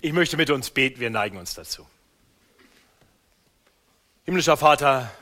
[0.00, 1.86] Ich möchte mit uns beten, wir neigen uns dazu.
[4.24, 5.12] Himmlischer Vater,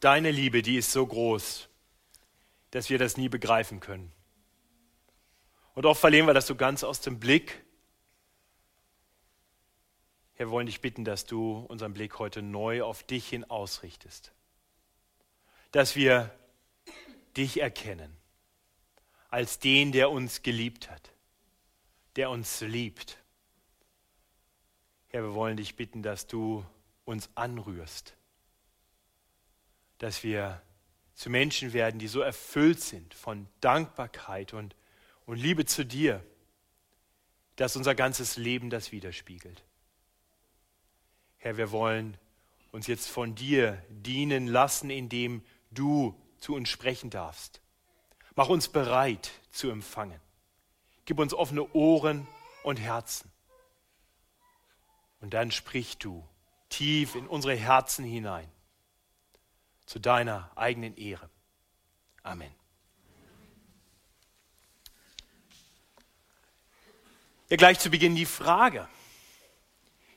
[0.00, 1.68] deine Liebe, die ist so groß,
[2.70, 4.12] dass wir das nie begreifen können.
[5.74, 7.62] Und oft verlieren wir das so ganz aus dem Blick.
[10.34, 14.32] Herr, wir wollen dich bitten, dass du unseren Blick heute neu auf dich hin ausrichtest.
[15.72, 16.34] Dass wir
[17.36, 18.16] dich erkennen
[19.30, 21.12] als den, der uns geliebt hat,
[22.16, 23.18] der uns liebt.
[25.18, 26.64] Herr, wir wollen dich bitten, dass du
[27.04, 28.14] uns anrührst,
[29.98, 30.62] dass wir
[31.14, 34.76] zu Menschen werden, die so erfüllt sind von Dankbarkeit und,
[35.26, 36.24] und Liebe zu dir,
[37.56, 39.64] dass unser ganzes Leben das widerspiegelt.
[41.38, 42.16] Herr, wir wollen
[42.70, 47.60] uns jetzt von dir dienen lassen, indem du zu uns sprechen darfst.
[48.36, 50.20] Mach uns bereit zu empfangen.
[51.06, 52.28] Gib uns offene Ohren
[52.62, 53.32] und Herzen.
[55.20, 56.26] Und dann sprich du
[56.68, 58.48] tief in unsere Herzen hinein,
[59.86, 61.28] zu deiner eigenen Ehre.
[62.22, 62.54] Amen.
[67.48, 68.86] Ja, gleich zu Beginn die Frage.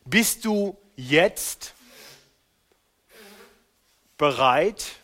[0.03, 1.73] Bist du jetzt
[4.17, 4.97] bereit,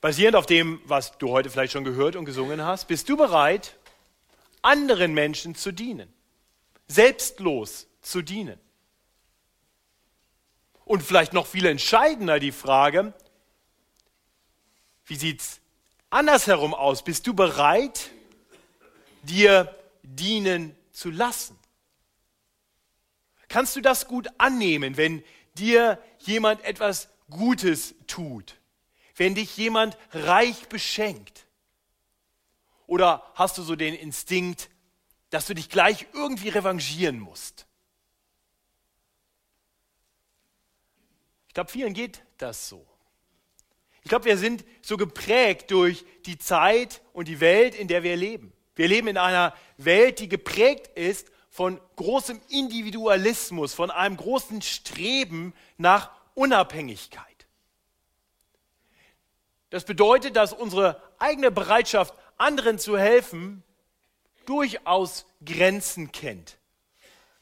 [0.00, 3.76] basierend auf dem, was du heute vielleicht schon gehört und gesungen hast, bist du bereit,
[4.62, 6.12] anderen Menschen zu dienen,
[6.88, 8.58] selbstlos zu dienen?
[10.84, 13.12] Und vielleicht noch viel entscheidender die Frage,
[15.04, 15.60] wie sieht es
[16.10, 17.04] andersherum aus?
[17.04, 18.10] Bist du bereit,
[19.22, 21.58] dir dienen zu lassen?
[23.48, 25.22] Kannst du das gut annehmen, wenn
[25.54, 28.58] dir jemand etwas Gutes tut?
[29.18, 31.46] wenn dich jemand reich beschenkt?
[32.86, 34.70] Oder hast du so den Instinkt,
[35.30, 37.66] dass du dich gleich irgendwie revanchieren musst?
[41.48, 42.86] Ich glaube, vielen geht das so.
[44.02, 48.16] Ich glaube, wir sind so geprägt durch die Zeit und die Welt, in der wir
[48.16, 48.52] leben.
[48.74, 55.52] Wir leben in einer Welt, die geprägt ist von großem Individualismus, von einem großen Streben
[55.76, 57.24] nach Unabhängigkeit.
[59.70, 63.64] Das bedeutet, dass unsere eigene Bereitschaft, anderen zu helfen,
[64.48, 66.58] durchaus Grenzen kennt.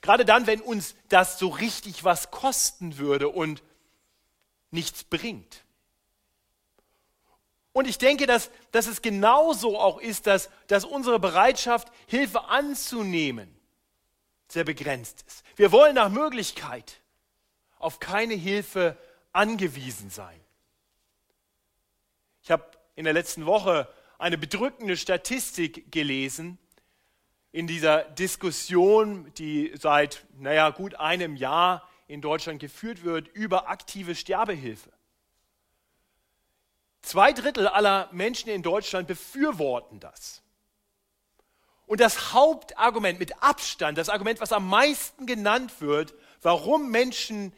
[0.00, 3.62] Gerade dann, wenn uns das so richtig was kosten würde und
[4.70, 5.64] nichts bringt.
[7.72, 13.54] Und ich denke, dass, dass es genauso auch ist, dass, dass unsere Bereitschaft, Hilfe anzunehmen,
[14.48, 15.44] sehr begrenzt ist.
[15.56, 17.00] Wir wollen nach Möglichkeit
[17.78, 18.96] auf keine Hilfe
[19.32, 20.40] angewiesen sein.
[22.42, 26.58] Ich habe in der letzten Woche eine bedrückende Statistik gelesen
[27.52, 34.14] in dieser Diskussion, die seit, naja, gut einem Jahr in Deutschland geführt wird, über aktive
[34.14, 34.90] Sterbehilfe.
[37.02, 40.42] Zwei Drittel aller Menschen in Deutschland befürworten das.
[41.86, 47.52] Und das Hauptargument mit Abstand, das Argument, was am meisten genannt wird, warum Menschen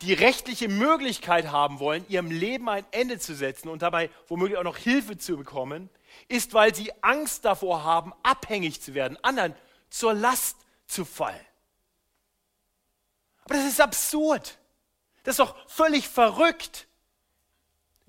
[0.00, 4.64] die rechtliche Möglichkeit haben wollen, ihrem Leben ein Ende zu setzen und dabei womöglich auch
[4.64, 5.90] noch Hilfe zu bekommen,
[6.28, 9.54] ist, weil sie Angst davor haben, abhängig zu werden, anderen
[9.88, 10.56] zur Last
[10.86, 11.46] zu fallen.
[13.44, 14.58] Aber das ist absurd.
[15.24, 16.86] Das ist doch völlig verrückt.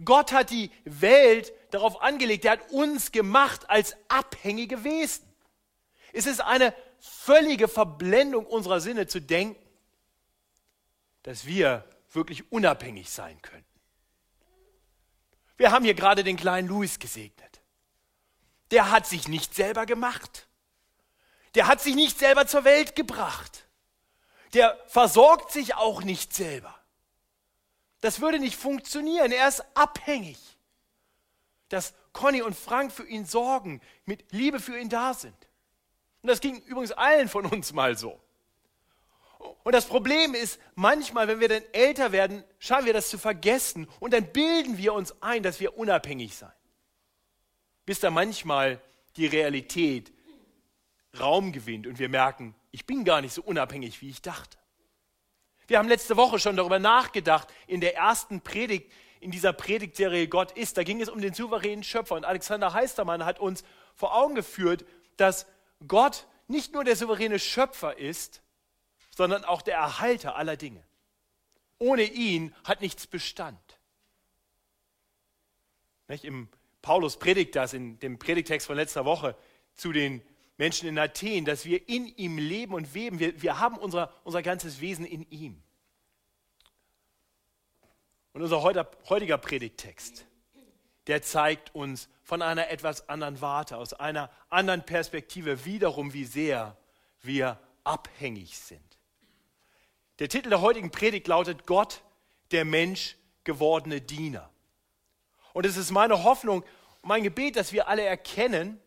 [0.04, 5.28] Gott hat die Welt darauf angelegt, er hat uns gemacht als abhängige Wesen.
[6.14, 9.62] Es ist eine völlige Verblendung unserer Sinne zu denken,
[11.24, 13.66] dass wir wirklich unabhängig sein könnten.
[15.58, 17.51] Wir haben hier gerade den kleinen Louis gesegnet.
[18.72, 20.48] Der hat sich nicht selber gemacht.
[21.56, 23.66] Der hat sich nicht selber zur Welt gebracht.
[24.54, 26.76] Der versorgt sich auch nicht selber.
[28.00, 29.32] Das würde nicht funktionieren.
[29.32, 30.40] Er ist abhängig,
[31.70, 35.36] dass Conny und Frank für ihn sorgen, mit Liebe für ihn da sind.
[36.22, 38.20] Und das ging übrigens allen von uns mal so.
[39.64, 43.88] Und das Problem ist, manchmal, wenn wir dann älter werden, schauen wir das zu vergessen
[44.00, 46.52] und dann bilden wir uns ein, dass wir unabhängig sein.
[47.92, 48.80] Bis da manchmal
[49.18, 50.14] die Realität
[51.20, 54.58] Raum gewinnt und wir merken, ich bin gar nicht so unabhängig, wie ich dachte.
[55.68, 58.90] Wir haben letzte Woche schon darüber nachgedacht, in der ersten Predigt,
[59.20, 62.16] in dieser Predigtserie Gott ist, da ging es um den souveränen Schöpfer.
[62.16, 64.86] Und Alexander Heistermann hat uns vor Augen geführt,
[65.18, 65.46] dass
[65.86, 68.42] Gott nicht nur der souveräne Schöpfer ist,
[69.14, 70.82] sondern auch der Erhalter aller Dinge.
[71.78, 73.60] Ohne ihn hat nichts Bestand.
[76.08, 76.24] Nicht?
[76.24, 76.48] Im
[76.82, 79.36] Paulus predigt das in dem Predigtext von letzter Woche
[79.74, 80.22] zu den
[80.58, 83.20] Menschen in Athen, dass wir in ihm leben und weben.
[83.20, 85.62] Wir, wir haben unser, unser ganzes Wesen in ihm.
[88.34, 90.26] Und unser heutiger Predigttext,
[91.08, 96.78] der zeigt uns von einer etwas anderen Warte, aus einer anderen Perspektive wiederum, wie sehr
[97.22, 98.80] wir abhängig sind.
[100.20, 102.04] Der Titel der heutigen Predigt lautet Gott,
[102.52, 104.50] der Mensch gewordene Diener.
[105.54, 106.64] Und es ist meine Hoffnung
[107.04, 108.80] mein Gebet, dass wir alle erkennen,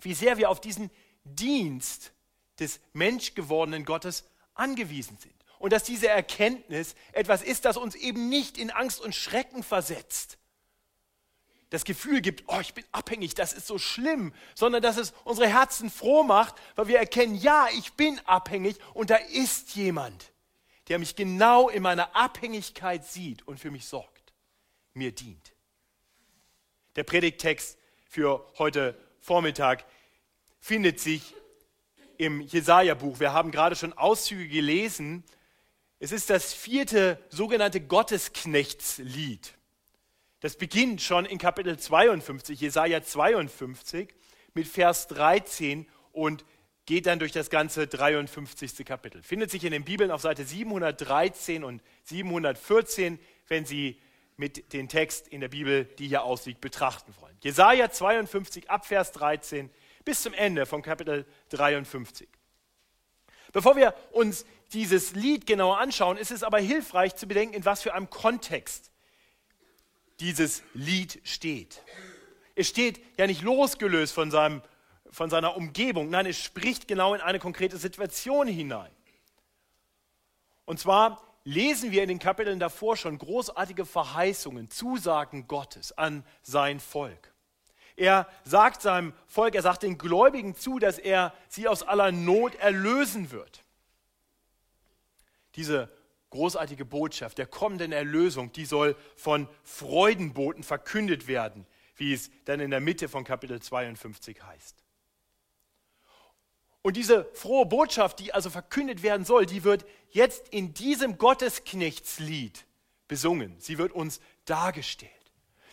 [0.00, 0.90] wie sehr wir auf diesen
[1.24, 2.12] Dienst
[2.58, 4.24] des menschgewordenen Gottes
[4.54, 5.34] angewiesen sind.
[5.58, 10.38] Und dass diese Erkenntnis etwas ist, das uns eben nicht in Angst und Schrecken versetzt.
[11.68, 15.48] Das Gefühl gibt, oh, ich bin abhängig, das ist so schlimm, sondern dass es unsere
[15.48, 20.32] Herzen froh macht, weil wir erkennen, ja, ich bin abhängig und da ist jemand,
[20.88, 24.32] der mich genau in meiner Abhängigkeit sieht und für mich sorgt,
[24.94, 25.52] mir dient.
[26.96, 27.78] Der Predigttext
[28.08, 29.84] für heute Vormittag
[30.58, 31.34] findet sich
[32.18, 33.20] im Jesaja-Buch.
[33.20, 35.22] Wir haben gerade schon Auszüge gelesen.
[36.00, 39.54] Es ist das vierte sogenannte Gottesknechtslied.
[40.40, 44.08] Das beginnt schon in Kapitel 52, Jesaja 52,
[44.54, 46.44] mit Vers 13 und
[46.86, 48.84] geht dann durch das ganze 53.
[48.84, 49.22] Kapitel.
[49.22, 54.00] Findet sich in den Bibeln auf Seite 713 und 714, wenn Sie
[54.40, 57.36] mit dem Text in der Bibel, die hier ausliegt, betrachten wollen.
[57.42, 59.70] Jesaja 52 ab Vers 13
[60.04, 62.28] bis zum Ende von Kapitel 53.
[63.52, 67.82] Bevor wir uns dieses Lied genauer anschauen, ist es aber hilfreich zu bedenken, in was
[67.82, 68.90] für einem Kontext
[70.20, 71.82] dieses Lied steht.
[72.54, 74.62] Es steht ja nicht losgelöst von, seinem,
[75.10, 78.90] von seiner Umgebung, nein, es spricht genau in eine konkrete Situation hinein.
[80.64, 86.80] Und zwar lesen wir in den Kapiteln davor schon großartige Verheißungen, Zusagen Gottes an sein
[86.80, 87.32] Volk.
[87.96, 92.54] Er sagt seinem Volk, er sagt den Gläubigen zu, dass er sie aus aller Not
[92.56, 93.62] erlösen wird.
[95.56, 95.90] Diese
[96.30, 101.66] großartige Botschaft der kommenden Erlösung, die soll von Freudenboten verkündet werden,
[101.96, 104.76] wie es dann in der Mitte von Kapitel 52 heißt.
[106.82, 112.64] Und diese frohe Botschaft, die also verkündet werden soll, die wird jetzt in diesem Gottesknechtslied
[113.06, 113.54] besungen.
[113.58, 115.12] Sie wird uns dargestellt.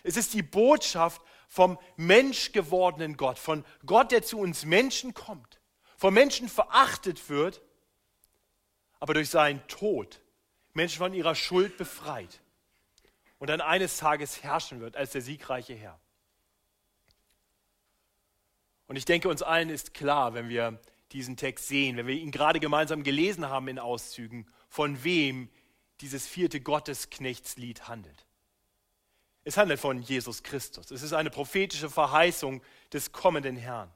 [0.04, 5.60] Es ist die Botschaft vom menschgewordenen Gott, von Gott, der zu uns Menschen kommt,
[5.96, 7.62] vom Menschen verachtet wird,
[9.00, 10.22] aber durch seinen Tod
[10.74, 12.42] Menschen von ihrer Schuld befreit
[13.40, 16.00] und dann eines Tages herrschen wird als der siegreiche Herr.
[18.88, 20.80] Und ich denke, uns allen ist klar, wenn wir
[21.12, 25.50] diesen Text sehen, wenn wir ihn gerade gemeinsam gelesen haben in Auszügen, von wem
[26.02, 28.26] dieses vierte Gottesknechtslied handelt.
[29.44, 30.92] Es handelt von Jesus Christus.
[30.92, 32.62] Es ist eine prophetische Verheißung
[32.92, 33.90] des kommenden Herrn.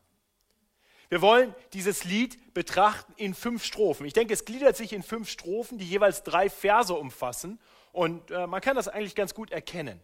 [1.09, 4.05] Wir wollen dieses Lied betrachten in fünf Strophen.
[4.05, 7.59] Ich denke, es gliedert sich in fünf Strophen, die jeweils drei Verse umfassen.
[7.91, 9.99] Und äh, man kann das eigentlich ganz gut erkennen.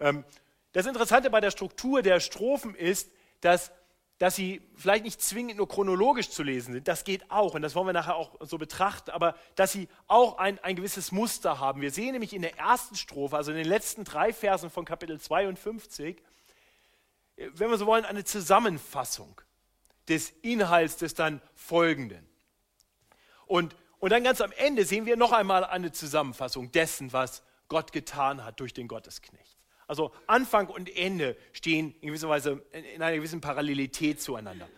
[0.00, 0.24] Ähm,
[0.72, 3.70] das Interessante bei der Struktur der Strophen ist, dass
[4.18, 7.74] dass sie vielleicht nicht zwingend nur chronologisch zu lesen sind, das geht auch und das
[7.74, 11.80] wollen wir nachher auch so betrachten, aber dass sie auch ein, ein gewisses Muster haben.
[11.80, 15.20] Wir sehen nämlich in der ersten Strophe, also in den letzten drei Versen von Kapitel
[15.20, 16.22] 52,
[17.36, 19.40] wenn wir so wollen, eine Zusammenfassung
[20.08, 22.26] des Inhalts des dann folgenden.
[23.46, 27.92] Und, und dann ganz am Ende sehen wir noch einmal eine Zusammenfassung dessen, was Gott
[27.92, 29.63] getan hat durch den Gottesknecht.
[29.86, 34.68] Also Anfang und Ende stehen in gewisser Weise in einer gewissen Parallelität zueinander.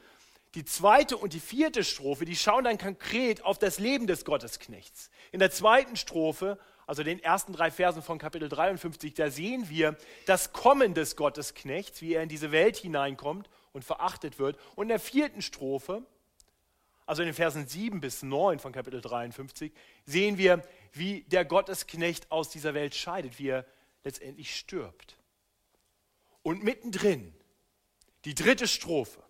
[0.54, 5.10] Die zweite und die vierte Strophe, die schauen dann konkret auf das Leben des Gottesknechts.
[5.30, 9.98] In der zweiten Strophe, also den ersten drei Versen von Kapitel 53, da sehen wir
[10.24, 14.58] das Kommen des Gottesknechts, wie er in diese Welt hineinkommt und verachtet wird.
[14.76, 16.02] Und in der vierten Strophe,
[17.04, 19.72] also in den Versen 7 bis 9 von Kapitel 53,
[20.06, 23.66] sehen wir, wie der Gottesknecht aus dieser Welt scheidet, wie er
[24.06, 25.18] letztendlich stirbt.
[26.42, 27.34] Und mittendrin,
[28.24, 29.20] die dritte Strophe,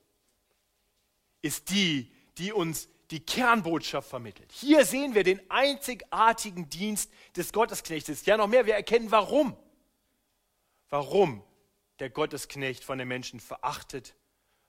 [1.41, 4.53] ist die, die uns die Kernbotschaft vermittelt.
[4.53, 8.27] Hier sehen wir den einzigartigen Dienst des Gottesknechtes.
[8.27, 9.57] Ja, noch mehr, wir erkennen warum.
[10.91, 11.43] Warum
[11.99, 14.15] der Gottesknecht von den Menschen verachtet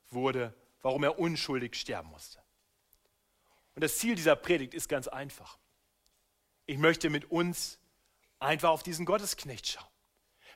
[0.09, 2.41] wurde, warum er unschuldig sterben musste.
[3.75, 5.57] Und das Ziel dieser Predigt ist ganz einfach.
[6.65, 7.79] Ich möchte mit uns
[8.39, 9.96] einfach auf diesen Gottesknecht schauen.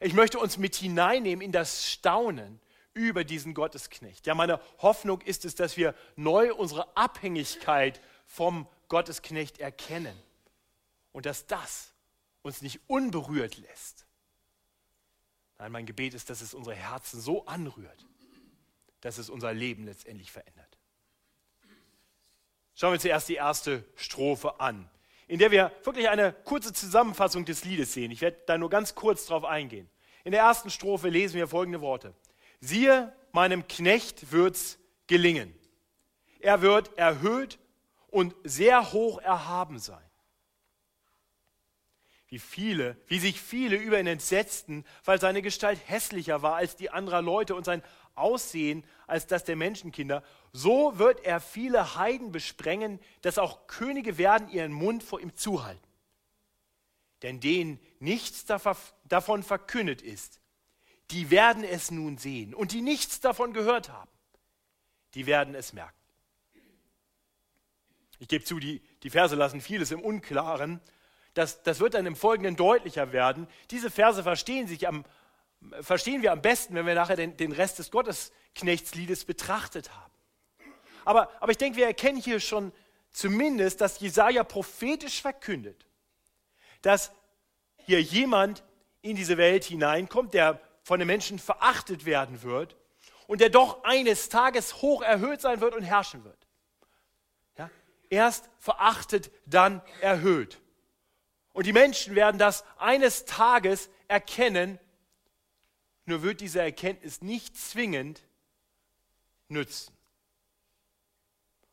[0.03, 2.59] Ich möchte uns mit hineinnehmen in das Staunen
[2.95, 4.25] über diesen Gottesknecht.
[4.25, 10.17] Ja, meine Hoffnung ist es, dass wir neu unsere Abhängigkeit vom Gottesknecht erkennen
[11.11, 11.93] und dass das
[12.41, 14.07] uns nicht unberührt lässt.
[15.59, 18.07] Nein, mein Gebet ist, dass es unsere Herzen so anrührt,
[19.01, 20.77] dass es unser Leben letztendlich verändert.
[22.73, 24.89] Schauen wir zuerst die erste Strophe an,
[25.31, 28.11] in der wir wirklich eine kurze Zusammenfassung des Liedes sehen.
[28.11, 29.89] Ich werde da nur ganz kurz drauf eingehen.
[30.25, 32.13] In der ersten Strophe lesen wir folgende Worte.
[32.59, 35.57] Siehe, meinem Knecht wird's gelingen.
[36.41, 37.59] Er wird erhöht
[38.09, 40.03] und sehr hoch erhaben sein.
[42.27, 46.89] Wie viele, wie sich viele über ihn entsetzten, weil seine Gestalt hässlicher war als die
[46.89, 47.81] anderer Leute und sein
[48.15, 54.49] Aussehen als das der Menschenkinder, so wird er viele Heiden besprengen, dass auch Könige werden
[54.49, 55.87] ihren Mund vor ihm zuhalten.
[57.21, 60.41] Denn denen nichts davon verkündet ist,
[61.11, 62.53] die werden es nun sehen.
[62.53, 64.09] Und die nichts davon gehört haben,
[65.13, 65.95] die werden es merken.
[68.19, 70.79] Ich gebe zu, die, die Verse lassen vieles im Unklaren.
[71.33, 73.47] Das, das wird dann im Folgenden deutlicher werden.
[73.71, 75.05] Diese Verse verstehen, sich am,
[75.81, 80.11] verstehen wir am besten, wenn wir nachher den, den Rest des Gottesknechtsliedes betrachtet haben.
[81.05, 82.71] Aber, aber ich denke, wir erkennen hier schon
[83.11, 85.85] zumindest, dass Jesaja prophetisch verkündet,
[86.81, 87.11] dass
[87.77, 88.63] hier jemand
[89.01, 92.75] in diese Welt hineinkommt, der von den Menschen verachtet werden wird
[93.27, 96.47] und der doch eines Tages hoch erhöht sein wird und herrschen wird.
[97.57, 97.69] Ja?
[98.09, 100.59] Erst verachtet, dann erhöht.
[101.53, 104.79] Und die Menschen werden das eines Tages erkennen,
[106.05, 108.21] nur wird diese Erkenntnis nicht zwingend
[109.47, 109.95] nützen.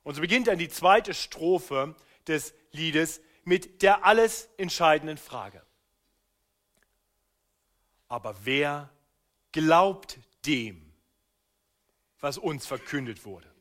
[0.02, 1.94] Und so beginnt dann die zweite Strophe
[2.26, 5.62] des Liedes mit der alles entscheidenden Frage.
[8.08, 8.90] Aber wer
[9.52, 10.92] glaubt dem,
[12.20, 13.52] was uns verkündet wurde?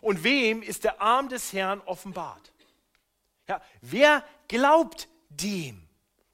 [0.00, 2.52] Und wem ist der Arm des Herrn offenbart?
[3.48, 5.86] Ja, wer glaubt dem?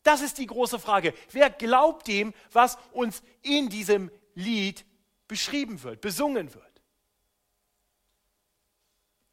[0.09, 1.13] Das ist die große Frage.
[1.33, 4.87] Wer glaubt dem, was uns in diesem Lied
[5.27, 6.65] beschrieben wird, besungen wird?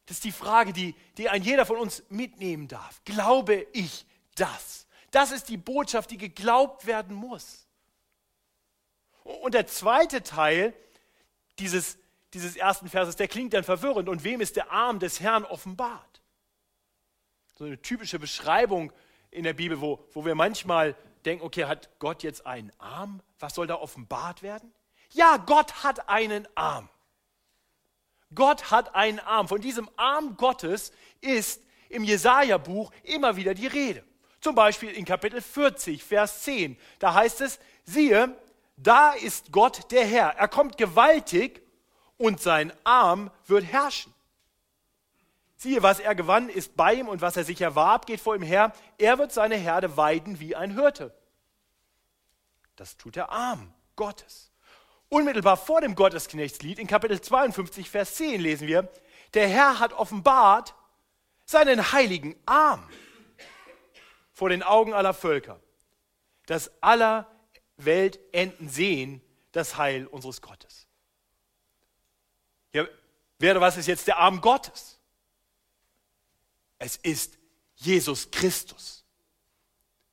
[0.04, 3.02] Das ist die Frage, die, die ein jeder von uns mitnehmen darf.
[3.06, 4.04] Glaube ich
[4.34, 4.86] das?
[5.12, 7.66] Das ist die Botschaft, die geglaubt werden muss.
[9.22, 10.74] Und der zweite Teil
[11.58, 11.96] dieses,
[12.34, 14.10] dieses ersten Verses, der klingt dann verwirrend.
[14.10, 16.20] Und wem ist der Arm des Herrn offenbart?
[17.54, 18.92] So eine typische Beschreibung
[19.36, 23.20] in der Bibel, wo, wo wir manchmal denken, okay, hat Gott jetzt einen Arm?
[23.38, 24.72] Was soll da offenbart werden?
[25.12, 26.88] Ja, Gott hat einen Arm.
[28.34, 29.46] Gott hat einen Arm.
[29.46, 34.02] Von diesem Arm Gottes ist im Jesaja-Buch immer wieder die Rede.
[34.40, 36.78] Zum Beispiel in Kapitel 40, Vers 10.
[36.98, 38.36] Da heißt es: Siehe,
[38.76, 40.30] da ist Gott der Herr.
[40.36, 41.62] Er kommt gewaltig
[42.16, 44.12] und sein Arm wird herrschen.
[45.56, 48.42] Siehe, was er gewann, ist bei ihm und was er sich erwarb, geht vor ihm
[48.42, 48.72] her.
[48.98, 51.14] Er wird seine Herde weiden wie ein Hirte.
[52.76, 54.52] Das tut der Arm Gottes.
[55.08, 58.88] Unmittelbar vor dem Gottesknechtslied in Kapitel 52, Vers 10 lesen wir,
[59.34, 60.74] der Herr hat offenbart
[61.46, 62.86] seinen heiligen Arm
[64.32, 65.60] vor den Augen aller Völker,
[66.46, 67.30] dass aller
[67.78, 69.22] Weltenden sehen
[69.52, 70.86] das Heil unseres Gottes.
[72.72, 72.84] Ja,
[73.38, 74.95] wer was ist jetzt der Arm Gottes?
[76.78, 77.38] Es ist
[77.76, 79.04] Jesus Christus,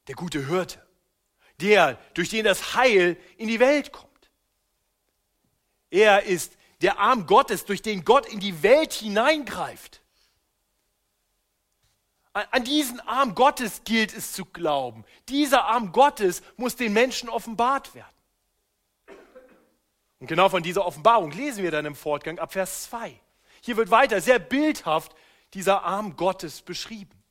[0.08, 0.86] der gute Hirte,
[1.60, 4.10] der, durch den das Heil in die Welt kommt.
[5.90, 10.02] Er ist der Arm Gottes, durch den Gott in die Welt hineingreift.
[12.34, 15.06] An diesen Arm Gottes gilt es zu glauben.
[15.30, 18.08] Dieser Arm Gottes muss den Menschen offenbart werden.
[20.20, 23.20] Und genau von dieser Offenbarung lesen wir dann im Fortgang ab Vers 2.
[23.62, 25.14] Hier wird weiter sehr bildhaft
[25.54, 27.24] dieser Arm Gottes beschrieben.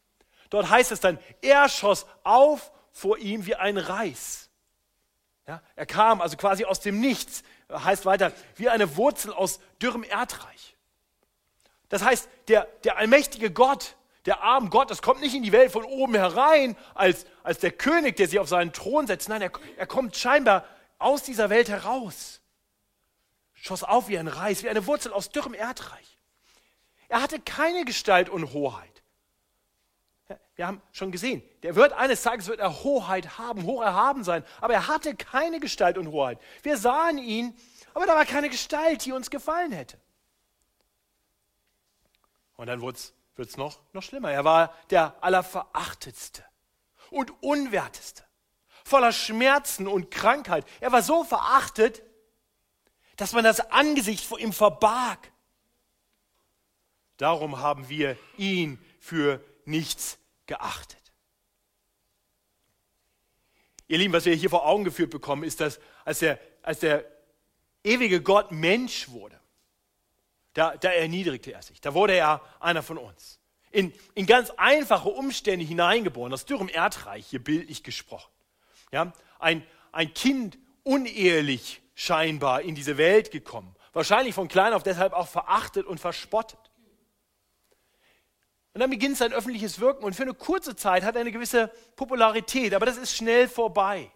[0.50, 4.50] Dort heißt es dann, er schoss auf vor ihm wie ein Reis.
[5.46, 10.04] Ja, er kam also quasi aus dem Nichts, heißt weiter, wie eine Wurzel aus dürrem
[10.04, 10.76] Erdreich.
[11.88, 15.84] Das heißt, der, der allmächtige Gott, der Arm Gottes kommt nicht in die Welt von
[15.84, 19.28] oben herein als, als der König, der sich auf seinen Thron setzt.
[19.28, 20.64] Nein, er, er kommt scheinbar
[20.98, 22.40] aus dieser Welt heraus.
[23.52, 26.11] Schoss auf wie ein Reis, wie eine Wurzel aus dürrem Erdreich.
[27.12, 29.02] Er hatte keine Gestalt und Hoheit.
[30.56, 34.42] Wir haben schon gesehen, der wird eines Tages wird er Hoheit haben, hoch erhaben sein,
[34.62, 36.40] aber er hatte keine Gestalt und Hoheit.
[36.62, 37.54] Wir sahen ihn,
[37.92, 40.00] aber da war keine Gestalt, die uns gefallen hätte.
[42.56, 42.96] Und dann wird
[43.36, 44.32] es noch, noch schlimmer.
[44.32, 46.42] Er war der Allerverachtetste
[47.10, 48.24] und Unwerteste,
[48.86, 50.64] voller Schmerzen und Krankheit.
[50.80, 52.02] Er war so verachtet,
[53.16, 55.31] dass man das Angesicht vor ihm verbarg.
[57.16, 60.98] Darum haben wir ihn für nichts geachtet.
[63.88, 67.04] Ihr Lieben, was wir hier vor Augen geführt bekommen, ist, dass als der, als der
[67.84, 69.38] ewige Gott Mensch wurde,
[70.54, 71.80] da, da erniedrigte er sich.
[71.80, 73.40] Da wurde er einer von uns.
[73.72, 78.30] in, in ganz einfache Umstände hineingeboren, aus dürrem Erdreich, hier bildlich gesprochen.
[78.92, 85.14] Ja, ein, ein Kind unehelich scheinbar in diese Welt gekommen, wahrscheinlich von klein auf deshalb
[85.14, 86.58] auch verachtet und verspottet.
[88.74, 91.68] Und dann beginnt sein öffentliches Wirken und für eine kurze Zeit hat er eine gewisse
[91.94, 94.10] Popularität, aber das ist schnell vorbei.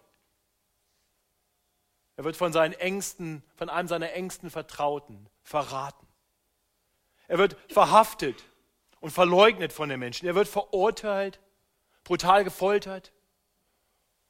[2.15, 6.07] Er wird von seinen Ängsten, von einem seiner engsten Vertrauten verraten.
[7.27, 8.43] Er wird verhaftet
[8.99, 10.27] und verleugnet von den Menschen.
[10.27, 11.39] Er wird verurteilt,
[12.03, 13.13] brutal gefoltert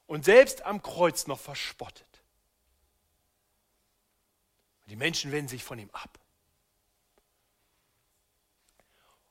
[0.06, 2.06] und selbst am Kreuz noch verspottet.
[4.88, 6.18] Die Menschen wenden sich von ihm ab.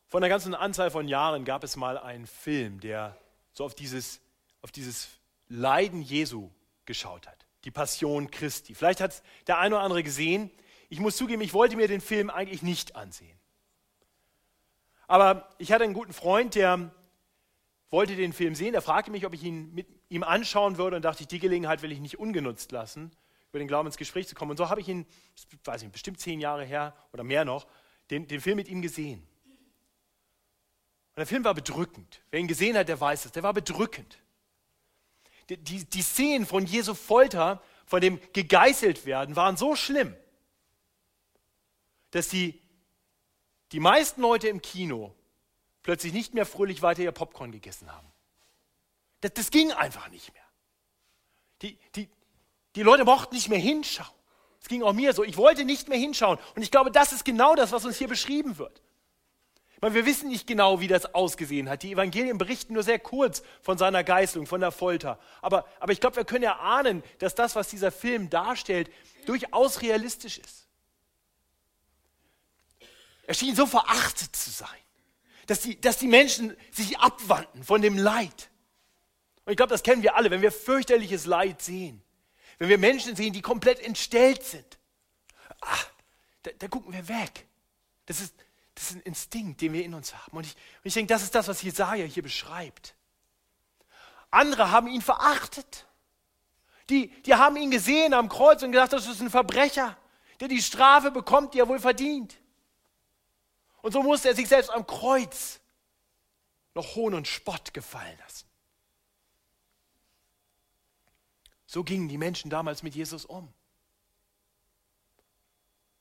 [0.08, 3.18] Vor einer ganzen Anzahl von Jahren gab es mal einen Film, der
[3.52, 4.22] so auf dieses,
[4.62, 5.10] auf dieses
[5.50, 6.50] Leiden Jesu
[6.86, 7.46] geschaut hat.
[7.66, 8.74] Die Passion Christi.
[8.74, 10.50] Vielleicht hat es der eine oder andere gesehen.
[10.88, 13.38] Ich muss zugeben, ich wollte mir den Film eigentlich nicht ansehen.
[15.08, 16.90] Aber ich hatte einen guten Freund, der
[17.90, 18.74] wollte den Film sehen.
[18.74, 21.82] Er fragte mich, ob ich ihn mit ihm anschauen würde und dachte ich, die Gelegenheit
[21.82, 23.12] will ich nicht ungenutzt lassen,
[23.50, 24.52] über den Glauben ins Gespräch zu kommen.
[24.52, 25.06] Und so habe ich ihn,
[25.66, 27.68] weiß ich, bestimmt zehn Jahre her oder mehr noch,
[28.10, 29.28] den, den Film mit ihm gesehen.
[31.18, 32.22] Und der Film war bedrückend.
[32.30, 33.32] Wer ihn gesehen hat, der weiß es.
[33.32, 34.20] Der war bedrückend.
[35.50, 40.16] Die, die, die Szenen von Jesu Folter, von dem gegeißelt werden, waren so schlimm,
[42.12, 42.62] dass die,
[43.72, 45.16] die meisten Leute im Kino
[45.82, 48.08] plötzlich nicht mehr fröhlich weiter ihr Popcorn gegessen haben.
[49.22, 50.46] Das, das ging einfach nicht mehr.
[51.64, 52.10] Die, die,
[52.76, 54.14] die Leute mochten nicht mehr hinschauen.
[54.62, 55.24] Es ging auch mir so.
[55.24, 56.38] Ich wollte nicht mehr hinschauen.
[56.56, 58.84] Und ich glaube, das ist genau das, was uns hier beschrieben wird.
[59.80, 61.84] Meine, wir wissen nicht genau, wie das ausgesehen hat.
[61.84, 65.20] Die Evangelien berichten nur sehr kurz von seiner Geißelung, von der Folter.
[65.42, 68.92] Aber, aber ich glaube, wir können ja ahnen, dass das, was dieser Film darstellt,
[69.26, 70.68] durchaus realistisch ist.
[73.28, 74.80] Er schien so verachtet zu sein,
[75.46, 78.50] dass die, dass die Menschen sich abwandten von dem Leid.
[79.46, 82.02] Und ich glaube, das kennen wir alle, wenn wir fürchterliches Leid sehen.
[82.58, 84.80] Wenn wir Menschen sehen, die komplett entstellt sind.
[85.62, 85.88] Ach,
[86.44, 87.46] da, da gucken wir weg.
[88.08, 88.34] Das ist,
[88.78, 90.38] das ist ein Instinkt, den wir in uns haben.
[90.38, 92.96] Und ich, und ich denke, das ist das, was Jesaja hier beschreibt.
[94.30, 95.88] Andere haben ihn verachtet.
[96.92, 99.98] Die, die haben ihn gesehen am Kreuz und gesagt, das ist ein Verbrecher,
[100.40, 102.38] der die Strafe bekommt, die er wohl verdient.
[103.82, 105.60] Und so musste er sich selbst am Kreuz
[106.76, 108.46] noch Hohn und Spott gefallen lassen.
[111.66, 113.52] So gingen die Menschen damals mit Jesus um.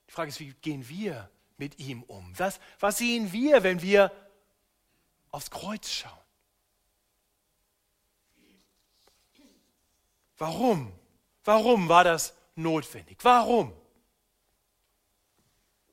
[0.08, 2.38] Die Frage ist, wie gehen wir mit ihm um?
[2.38, 4.12] Was, was sehen wir, wenn wir
[5.30, 6.12] aufs Kreuz schauen?
[10.38, 10.92] Warum?
[11.44, 13.18] Warum war das notwendig?
[13.22, 13.72] Warum?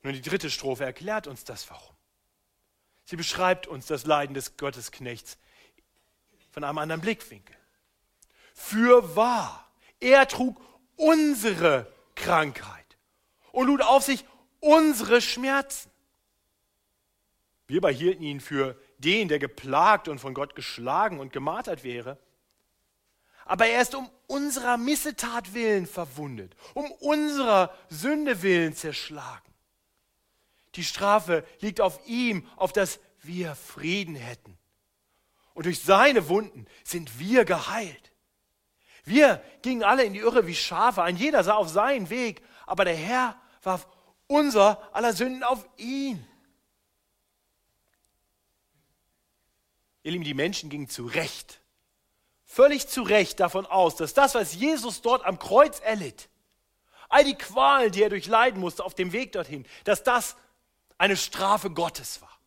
[0.02, 1.94] Nun, die dritte Strophe erklärt uns das Warum.
[3.04, 5.38] Sie beschreibt uns das Leiden des Gottesknechts
[6.50, 7.56] von einem anderen Blickwinkel.
[8.54, 10.60] Für wahr, er trug
[10.96, 12.96] unsere Krankheit
[13.52, 14.24] und lud auf sich
[14.64, 15.90] unsere Schmerzen.
[17.66, 22.18] Wir behielten ihn für den, der geplagt und von Gott geschlagen und gemartert wäre.
[23.44, 29.52] Aber er ist um unserer Missetat willen verwundet, um unserer Sünde willen zerschlagen.
[30.76, 34.58] Die Strafe liegt auf ihm, auf dass wir Frieden hätten.
[35.52, 38.12] Und durch seine Wunden sind wir geheilt.
[39.04, 42.84] Wir gingen alle in die Irre wie Schafe, ein jeder sah auf seinen Weg, aber
[42.84, 43.86] der Herr warf
[44.26, 46.26] unser aller Sünden auf ihn.
[50.02, 51.60] Ihr Lieben, die Menschen gingen zu Recht,
[52.44, 56.28] völlig zu Recht davon aus, dass das, was Jesus dort am Kreuz erlitt,
[57.08, 60.36] all die Qualen, die er durchleiden musste auf dem Weg dorthin, dass das
[60.98, 62.38] eine Strafe Gottes war.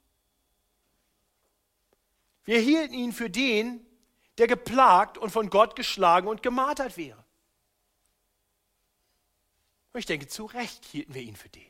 [2.46, 3.86] Wir hielten ihn für den,
[4.38, 7.24] der geplagt und von Gott geschlagen und gemartert wäre.
[9.98, 11.66] Und ich denke, zu Recht hielten wir ihn für den.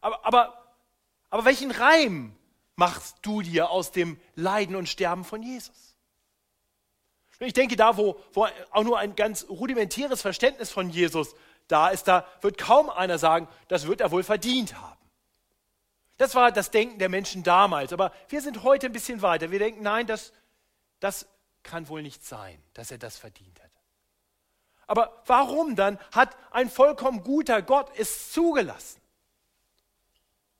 [0.00, 0.74] Aber, aber,
[1.28, 2.34] aber welchen Reim
[2.76, 5.94] machst du dir aus dem Leiden und Sterben von Jesus?
[7.40, 11.34] Ich denke, da, wo, wo auch nur ein ganz rudimentäres Verständnis von Jesus
[11.68, 14.98] da ist, da wird kaum einer sagen, das wird er wohl verdient haben.
[16.16, 17.92] Das war das Denken der Menschen damals.
[17.92, 19.50] Aber wir sind heute ein bisschen weiter.
[19.50, 20.32] Wir denken, nein, das,
[21.00, 21.28] das
[21.62, 23.69] kann wohl nicht sein, dass er das verdient hat.
[24.90, 29.00] Aber warum dann hat ein vollkommen guter Gott es zugelassen?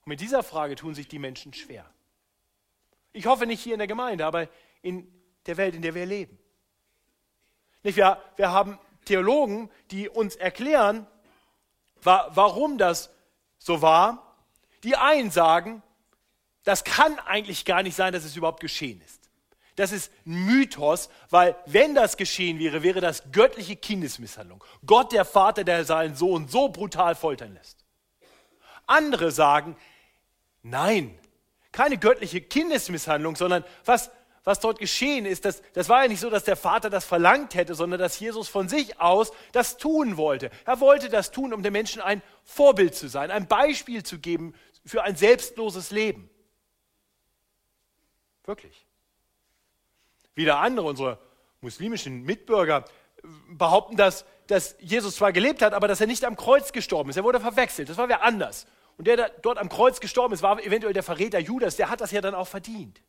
[0.02, 1.84] Und mit dieser Frage tun sich die Menschen schwer.
[3.12, 4.46] Ich hoffe nicht hier in der Gemeinde, aber
[4.82, 5.12] in
[5.46, 6.38] der Welt, in der wir leben.
[7.82, 11.08] Nicht, wir, wir haben Theologen, die uns erklären,
[12.02, 13.10] warum das
[13.58, 14.36] so war.
[14.84, 15.82] Die einen sagen,
[16.62, 19.19] das kann eigentlich gar nicht sein, dass es überhaupt geschehen ist.
[19.80, 24.62] Das ist Mythos, weil wenn das geschehen wäre, wäre das göttliche Kindesmisshandlung.
[24.84, 27.82] Gott, der Vater, der seinen Sohn so brutal foltern lässt.
[28.86, 29.78] Andere sagen,
[30.62, 31.18] nein,
[31.72, 34.10] keine göttliche Kindesmisshandlung, sondern was,
[34.44, 37.54] was dort geschehen ist, das, das war ja nicht so, dass der Vater das verlangt
[37.54, 40.50] hätte, sondern dass Jesus von sich aus das tun wollte.
[40.66, 44.52] Er wollte das tun, um den Menschen ein Vorbild zu sein, ein Beispiel zu geben
[44.84, 46.28] für ein selbstloses Leben.
[48.44, 48.89] Wirklich.
[50.34, 51.18] Wieder andere, unsere
[51.60, 52.84] muslimischen Mitbürger,
[53.50, 57.16] behaupten, dass, dass Jesus zwar gelebt hat, aber dass er nicht am Kreuz gestorben ist.
[57.16, 57.88] Er wurde verwechselt.
[57.88, 58.66] Das war wer anders.
[58.96, 61.76] Und der, der dort am Kreuz gestorben ist, war eventuell der Verräter Judas.
[61.76, 63.00] Der hat das ja dann auch verdient.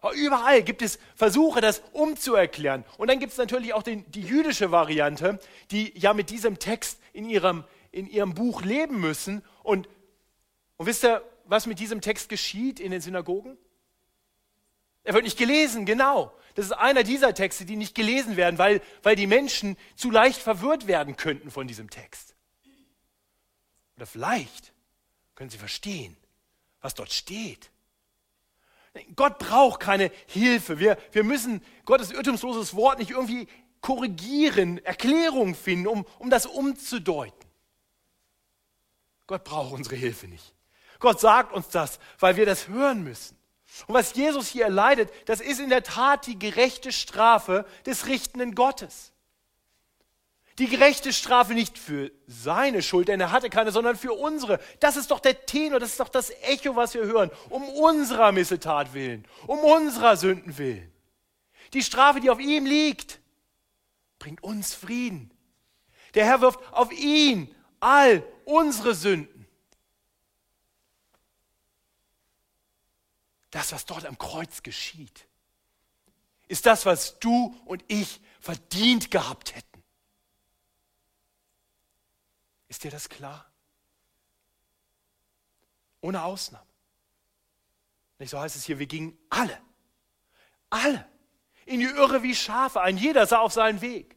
[0.00, 2.84] Aber überall gibt es Versuche, das umzuerklären.
[2.98, 5.38] Und dann gibt es natürlich auch den, die jüdische Variante,
[5.70, 9.42] die ja mit diesem Text in ihrem, in ihrem Buch leben müssen.
[9.62, 9.88] Und,
[10.76, 13.56] und wisst ihr, was mit diesem Text geschieht in den Synagogen?
[15.04, 16.32] Er wird nicht gelesen, genau.
[16.54, 20.40] Das ist einer dieser Texte, die nicht gelesen werden, weil, weil die Menschen zu leicht
[20.40, 22.34] verwirrt werden könnten von diesem Text.
[23.96, 24.72] Oder vielleicht
[25.34, 26.16] können sie verstehen,
[26.80, 27.70] was dort steht.
[29.16, 30.78] Gott braucht keine Hilfe.
[30.78, 33.48] Wir, wir müssen Gottes irrtumsloses Wort nicht irgendwie
[33.80, 37.48] korrigieren, Erklärungen finden, um, um das umzudeuten.
[39.26, 40.54] Gott braucht unsere Hilfe nicht.
[41.00, 43.36] Gott sagt uns das, weil wir das hören müssen.
[43.86, 48.54] Und was Jesus hier erleidet, das ist in der Tat die gerechte Strafe des richtenden
[48.54, 49.12] Gottes.
[50.58, 54.60] Die gerechte Strafe nicht für seine Schuld, denn er hatte keine, sondern für unsere.
[54.78, 57.30] Das ist doch der Tenor, das ist doch das Echo, was wir hören.
[57.50, 60.92] Um unserer Missetat willen, um unserer Sünden willen.
[61.72, 63.18] Die Strafe, die auf ihm liegt,
[64.20, 65.32] bringt uns Frieden.
[66.14, 69.33] Der Herr wirft auf ihn all unsere Sünden.
[73.54, 75.28] Das, was dort am Kreuz geschieht,
[76.48, 79.82] ist das, was du und ich verdient gehabt hätten.
[82.68, 83.48] Ist dir das klar?
[86.00, 86.66] Ohne Ausnahme.
[88.18, 89.58] Nicht so heißt es hier, wir gingen alle,
[90.70, 91.08] alle
[91.64, 92.80] in die Irre wie Schafe.
[92.80, 94.16] Ein jeder sah auf seinen Weg.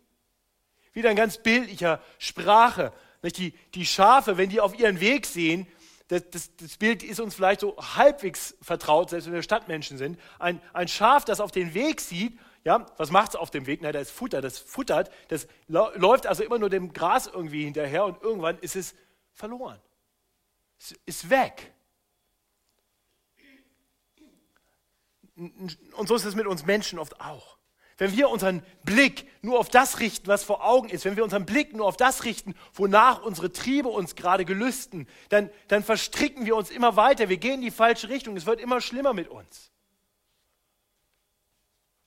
[0.93, 2.91] Wieder in ganz bildlicher Sprache.
[3.21, 5.67] Die, die Schafe, wenn die auf ihren Weg sehen,
[6.07, 10.19] das, das, das, Bild ist uns vielleicht so halbwegs vertraut, selbst wenn wir Stadtmenschen sind.
[10.39, 13.81] Ein, ein Schaf, das auf den Weg sieht, ja, was macht es auf dem Weg?
[13.81, 18.05] Na, da ist Futter, das futtert, das läuft also immer nur dem Gras irgendwie hinterher
[18.05, 18.95] und irgendwann ist es
[19.33, 19.79] verloren.
[20.79, 21.73] Es ist weg.
[25.35, 27.56] Und so ist es mit uns Menschen oft auch.
[27.97, 31.45] Wenn wir unseren Blick nur auf das richten, was vor Augen ist, wenn wir unseren
[31.45, 36.55] Blick nur auf das richten, wonach unsere Triebe uns gerade gelüsten, dann, dann verstricken wir
[36.55, 37.27] uns immer weiter.
[37.27, 38.37] Wir gehen in die falsche Richtung.
[38.37, 39.71] Es wird immer schlimmer mit uns.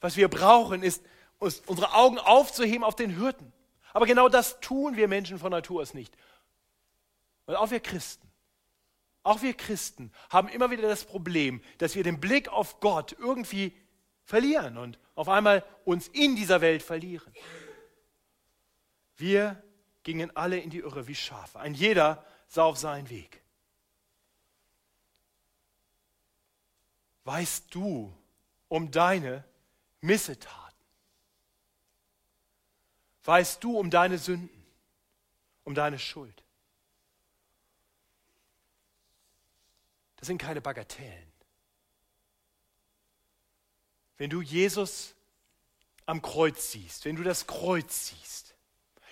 [0.00, 1.02] Was wir brauchen, ist,
[1.38, 3.52] unsere Augen aufzuheben auf den Hürden.
[3.92, 6.16] Aber genau das tun wir Menschen von Natur aus nicht.
[7.46, 8.30] Weil auch wir Christen,
[9.24, 13.74] auch wir Christen haben immer wieder das Problem, dass wir den Blick auf Gott irgendwie
[14.30, 17.34] verlieren und auf einmal uns in dieser Welt verlieren.
[19.16, 19.62] Wir
[20.04, 21.58] gingen alle in die Irre wie Schafe.
[21.58, 23.42] Ein jeder sah auf seinen Weg.
[27.24, 28.16] Weißt du
[28.68, 29.44] um deine
[30.00, 30.78] Missetaten?
[33.24, 34.66] Weißt du um deine Sünden,
[35.64, 36.42] um deine Schuld?
[40.16, 41.29] Das sind keine Bagatellen
[44.20, 45.14] wenn du Jesus
[46.04, 48.54] am Kreuz siehst, wenn du das Kreuz siehst,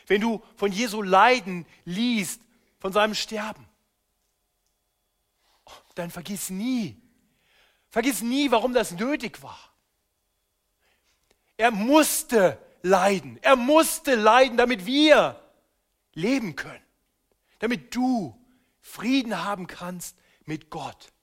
[0.07, 2.43] wenn du von Jesu Leiden liest,
[2.79, 3.67] von seinem Sterben,
[5.95, 7.01] dann vergiss nie,
[7.89, 9.59] vergiss nie, warum das nötig war.
[11.57, 15.43] Er musste leiden, er musste leiden, damit wir
[16.13, 16.85] leben können,
[17.61, 18.39] damit du
[18.83, 21.15] Frieden haben kannst mit Gott.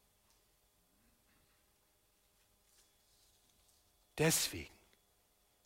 [4.18, 4.74] Deswegen,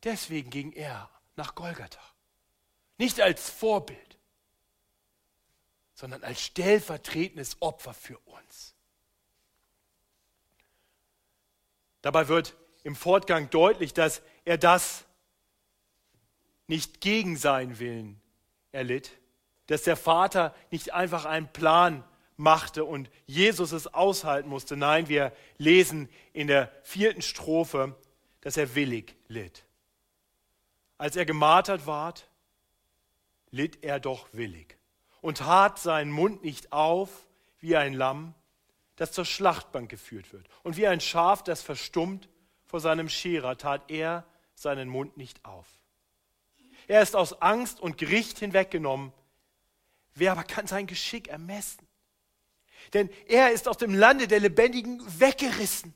[0.03, 2.01] deswegen ging er nach Golgatha.
[2.97, 4.17] Nicht als Vorbild,
[5.93, 8.73] sondern als stellvertretendes Opfer für uns.
[12.01, 15.05] Dabei wird im Fortgang deutlich, dass er das
[16.67, 18.21] nicht gegen seinen Willen
[18.71, 19.11] erlitt,
[19.67, 22.03] dass der Vater nicht einfach einen Plan
[22.37, 24.77] machte und Jesus es aushalten musste.
[24.77, 27.95] Nein, wir lesen in der vierten Strophe,
[28.41, 29.65] dass er willig litt.
[30.97, 32.29] Als er gemartert ward,
[33.51, 34.77] litt er doch willig
[35.21, 37.27] und tat seinen Mund nicht auf
[37.59, 38.33] wie ein Lamm,
[38.95, 40.47] das zur Schlachtbank geführt wird.
[40.63, 42.29] Und wie ein Schaf, das verstummt
[42.65, 44.25] vor seinem Scherer, tat er
[44.55, 45.67] seinen Mund nicht auf.
[46.87, 49.13] Er ist aus Angst und Gericht hinweggenommen.
[50.15, 51.87] Wer aber kann sein Geschick ermessen?
[52.93, 55.93] Denn er ist aus dem Lande der Lebendigen weggerissen,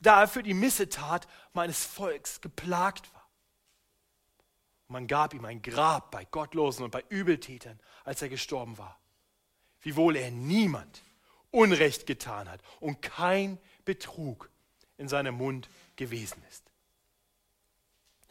[0.00, 3.28] da er für die Missetat meines Volks geplagt war.
[4.88, 8.98] Man gab ihm ein Grab bei Gottlosen und bei Übeltätern, als er gestorben war.
[9.80, 11.02] Wiewohl er niemand
[11.50, 14.50] Unrecht getan hat und kein Betrug
[14.96, 16.64] in seinem Mund gewesen ist.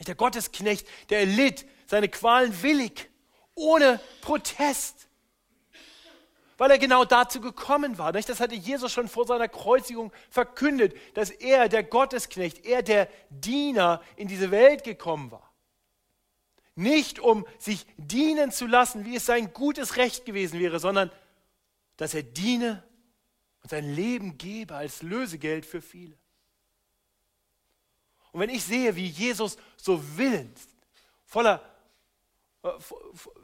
[0.06, 3.10] Der Gottesknecht, der litt seine Qualen willig,
[3.56, 5.07] ohne Protest,
[6.58, 8.12] weil er genau dazu gekommen war.
[8.12, 14.02] Das hatte Jesus schon vor seiner Kreuzigung verkündet, dass er, der Gottesknecht, er, der Diener
[14.16, 15.54] in diese Welt gekommen war.
[16.76, 21.12] Nicht um sich dienen zu lassen, wie es sein gutes Recht gewesen wäre, sondern
[21.96, 22.84] dass er diene
[23.64, 26.18] und sein Leben gebe als Lösegeld für viele.
[28.32, 30.68] Und wenn ich sehe, wie Jesus so willens,
[31.26, 31.64] voller,
[32.64, 32.70] äh,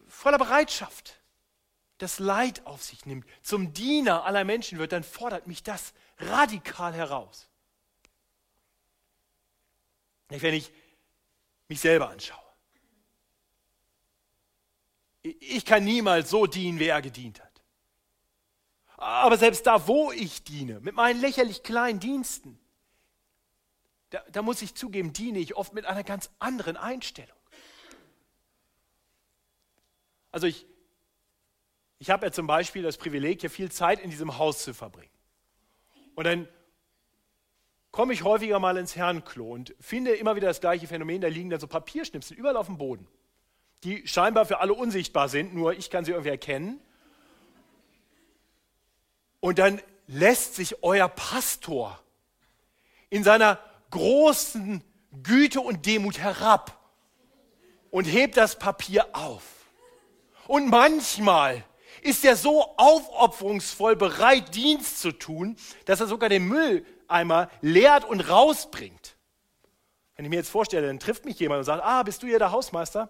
[0.08, 1.23] voller Bereitschaft
[2.04, 6.94] das Leid auf sich nimmt, zum Diener aller Menschen wird, dann fordert mich das radikal
[6.94, 7.48] heraus.
[10.28, 10.72] Wenn ich
[11.70, 12.40] mich selber anschaue.
[15.22, 17.64] Ich kann niemals so dienen, wie er gedient hat.
[18.98, 22.60] Aber selbst da, wo ich diene, mit meinen lächerlich kleinen Diensten,
[24.10, 27.38] da, da muss ich zugeben, diene ich oft mit einer ganz anderen Einstellung.
[30.32, 30.66] Also ich,
[32.04, 35.10] ich habe ja zum Beispiel das Privileg, hier viel Zeit in diesem Haus zu verbringen.
[36.16, 36.50] Und dann
[37.92, 41.50] komme ich häufiger mal ins Herrenklo und finde immer wieder das gleiche Phänomen, da liegen
[41.50, 43.08] dann so Papierschnipsel überall auf dem Boden,
[43.86, 46.82] die scheinbar für alle unsichtbar sind, nur ich kann sie irgendwie erkennen.
[49.40, 51.98] Und dann lässt sich euer Pastor
[53.10, 53.60] in seiner
[53.92, 54.84] großen
[55.24, 56.78] Güte und Demut herab
[57.92, 59.46] und hebt das Papier auf.
[60.48, 61.64] Und manchmal
[62.04, 68.22] ist er so aufopferungsvoll bereit, Dienst zu tun, dass er sogar den Mülleimer leert und
[68.22, 69.16] rausbringt.
[70.16, 72.40] Wenn ich mir jetzt vorstelle, dann trifft mich jemand und sagt, ah, bist du hier
[72.40, 73.10] der Hausmeister?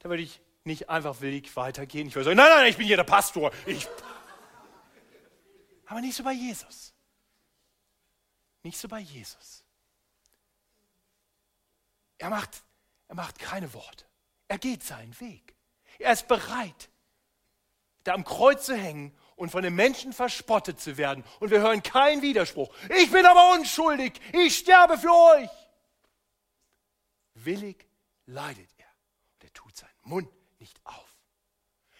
[0.00, 2.08] Da würde ich nicht einfach willig weitergehen.
[2.08, 3.50] Ich würde sagen, nein, nein, ich bin hier der Pastor.
[3.66, 3.88] Ich
[5.86, 6.94] aber nicht so bei Jesus.
[8.62, 9.64] Nicht so bei Jesus.
[12.18, 12.62] Er macht,
[13.08, 14.04] er macht keine Worte.
[14.46, 15.56] Er geht seinen Weg.
[15.98, 16.90] Er ist bereit,
[18.04, 21.24] da am Kreuz zu hängen und von den Menschen verspottet zu werden.
[21.40, 22.74] Und wir hören keinen Widerspruch.
[22.98, 24.20] Ich bin aber unschuldig.
[24.32, 25.50] Ich sterbe für euch.
[27.34, 27.86] Willig
[28.26, 28.86] leidet er.
[29.34, 31.16] Und er tut seinen Mund nicht auf.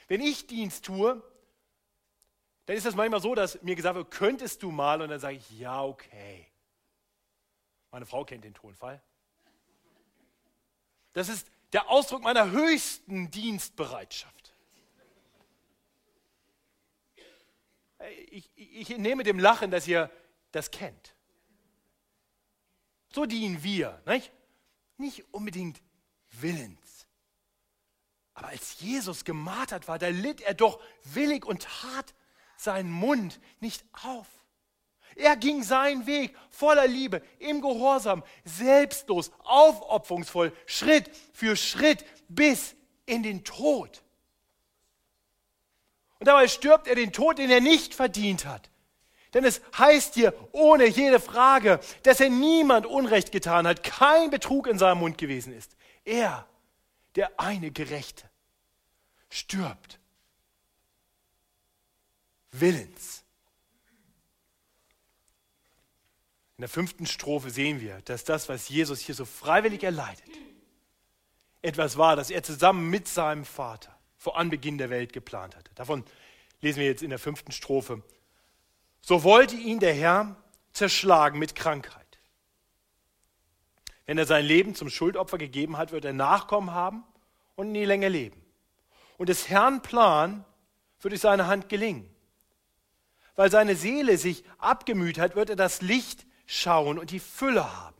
[0.08, 1.22] Wenn ich Dienst tue,
[2.66, 5.00] dann ist es manchmal so, dass mir gesagt wird, könntest du mal?
[5.02, 6.46] Und dann sage ich, ja, okay.
[7.90, 9.02] Meine Frau kennt den Tonfall.
[11.12, 14.54] Das ist der Ausdruck meiner höchsten Dienstbereitschaft.
[18.30, 20.10] Ich, ich, nehme dem Lachen, dass ihr
[20.52, 21.14] das kennt.
[23.12, 24.32] So dienen wir, nicht?
[24.96, 25.82] Nicht unbedingt
[26.30, 27.06] willens.
[28.34, 32.14] Aber als Jesus gemartert war, da litt er doch willig und tat
[32.56, 34.26] seinen Mund nicht auf.
[35.16, 42.74] Er ging seinen Weg voller Liebe, im Gehorsam, selbstlos, aufopferungsvoll, Schritt für Schritt bis
[43.06, 44.02] in den Tod.
[46.18, 48.70] Und dabei stirbt er den Tod, den er nicht verdient hat.
[49.32, 54.66] Denn es heißt hier ohne jede Frage, dass er niemand Unrecht getan hat, kein Betrug
[54.66, 55.76] in seinem Mund gewesen ist.
[56.04, 56.46] Er,
[57.14, 58.28] der eine Gerechte,
[59.28, 59.98] stirbt
[62.50, 63.24] willens.
[66.60, 70.28] In der fünften Strophe sehen wir, dass das, was Jesus hier so freiwillig erleidet,
[71.62, 75.70] etwas war, das er zusammen mit seinem Vater vor Anbeginn der Welt geplant hatte.
[75.74, 76.04] Davon
[76.60, 78.02] lesen wir jetzt in der fünften Strophe.
[79.00, 80.36] So wollte ihn der Herr
[80.74, 82.18] zerschlagen mit Krankheit.
[84.04, 87.04] Wenn er sein Leben zum Schuldopfer gegeben hat, wird er Nachkommen haben
[87.54, 88.44] und nie länger leben.
[89.16, 90.44] Und des Herrn Plan
[91.00, 92.14] wird durch seine Hand gelingen
[93.40, 97.96] weil seine Seele sich abgemüht hat, wird er das Licht schauen und die Fülle haben.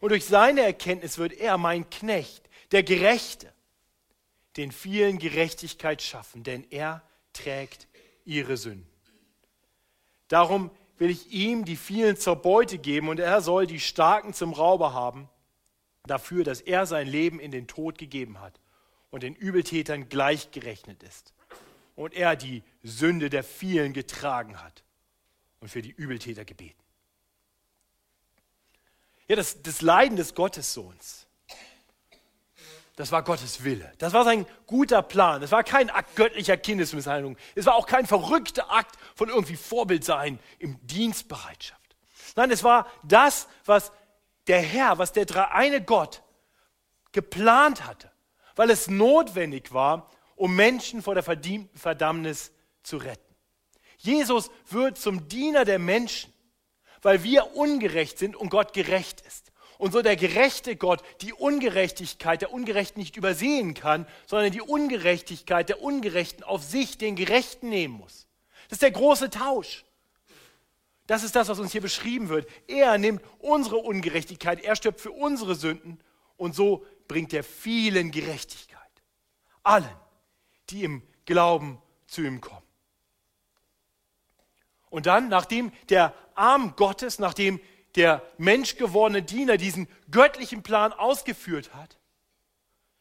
[0.00, 3.52] Und durch seine Erkenntnis wird er, mein Knecht, der Gerechte,
[4.56, 7.88] den vielen Gerechtigkeit schaffen, denn er trägt
[8.24, 8.86] ihre Sünden.
[10.28, 14.52] Darum will ich ihm die vielen zur Beute geben und er soll die Starken zum
[14.52, 15.28] Rauber haben,
[16.06, 18.60] dafür, dass er sein Leben in den Tod gegeben hat
[19.10, 21.34] und den Übeltätern gleichgerechnet ist
[21.96, 24.84] und er die Sünde der vielen getragen hat
[25.58, 26.83] und für die Übeltäter gebeten.
[29.28, 31.26] Ja, das, das Leiden des Gottessohns,
[32.96, 33.92] das war Gottes Wille.
[33.98, 35.42] Das war sein guter Plan.
[35.42, 37.36] Es war kein Akt göttlicher Kindesmisshandlung.
[37.56, 41.96] Es war auch kein verrückter Akt von irgendwie Vorbildsein im Dienstbereitschaft.
[42.36, 43.90] Nein, es war das, was
[44.46, 46.22] der Herr, was der dreieine Gott
[47.12, 48.10] geplant hatte,
[48.54, 53.22] weil es notwendig war, um Menschen vor der Verdammnis zu retten.
[53.98, 56.33] Jesus wird zum Diener der Menschen,
[57.04, 59.52] weil wir ungerecht sind und Gott gerecht ist.
[59.76, 65.68] Und so der gerechte Gott die Ungerechtigkeit der Ungerechten nicht übersehen kann, sondern die Ungerechtigkeit
[65.68, 68.26] der Ungerechten auf sich, den Gerechten, nehmen muss.
[68.68, 69.84] Das ist der große Tausch.
[71.06, 72.48] Das ist das, was uns hier beschrieben wird.
[72.66, 76.00] Er nimmt unsere Ungerechtigkeit, er stirbt für unsere Sünden
[76.36, 78.80] und so bringt er vielen Gerechtigkeit.
[79.62, 79.96] Allen,
[80.70, 82.64] die im Glauben zu ihm kommen.
[84.88, 87.60] Und dann, nachdem der Arm Gottes, nachdem
[87.96, 91.96] der menschgewordene Diener diesen göttlichen Plan ausgeführt hat,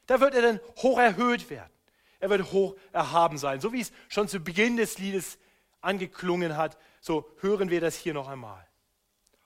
[0.06, 1.72] da wird er dann hoch erhöht werden.
[2.20, 3.60] Er wird hoch erhaben sein.
[3.60, 5.38] So wie es schon zu Beginn des Liedes
[5.82, 8.66] angeklungen hat, so hören wir das hier noch einmal.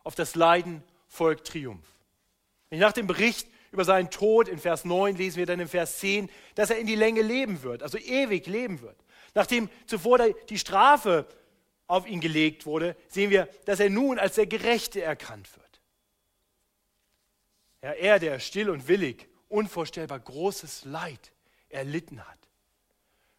[0.03, 1.87] Auf das Leiden folgt Triumph.
[2.69, 6.29] Nach dem Bericht über seinen Tod in Vers 9 lesen wir dann in Vers 10,
[6.55, 8.97] dass er in die Länge leben wird, also ewig leben wird.
[9.33, 10.19] Nachdem zuvor
[10.49, 11.25] die Strafe
[11.87, 15.81] auf ihn gelegt wurde, sehen wir, dass er nun als der Gerechte erkannt wird.
[17.81, 21.31] Ja, er, der still und willig, unvorstellbar großes Leid
[21.69, 22.37] erlitten hat,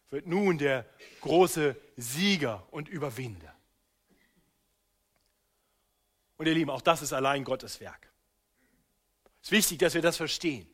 [0.09, 0.85] wird nun der
[1.21, 3.55] große Sieger und Überwinder.
[6.37, 8.09] Und ihr Lieben, auch das ist allein Gottes Werk.
[9.41, 10.67] Es ist wichtig, dass wir das verstehen.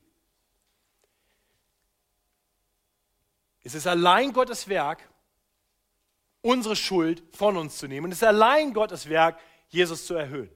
[3.63, 5.09] Es ist allein Gottes Werk,
[6.45, 8.05] unsere Schuld von uns zu nehmen.
[8.05, 10.51] Und es ist allein Gottes Werk, Jesus zu erhöhen.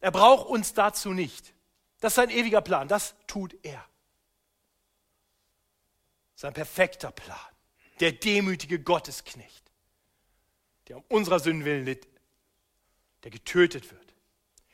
[0.00, 1.52] Er braucht uns dazu nicht.
[1.98, 2.86] Das ist sein ewiger Plan.
[2.86, 3.84] Das tut er.
[6.36, 7.36] Sein perfekter Plan.
[7.98, 9.72] Der demütige Gottesknecht,
[10.86, 12.06] der um unserer Sünden willen litt,
[13.24, 14.14] der getötet wird.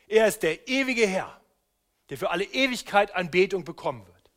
[0.07, 1.41] Er ist der ewige Herr,
[2.11, 4.31] der für alle Ewigkeit Anbetung bekommen wird.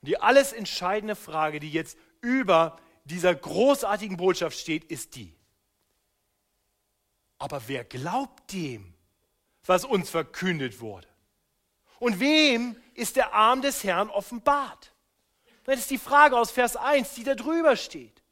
[0.00, 5.34] Und die alles entscheidende Frage, die jetzt über dieser großartigen Botschaft steht, ist die.
[7.38, 8.94] Aber wer glaubt dem,
[9.64, 11.08] was uns verkündet wurde?
[11.98, 14.92] Und wem ist der Arm des Herrn offenbart?
[15.64, 18.22] Das ist die Frage aus Vers 1, die da drüber steht.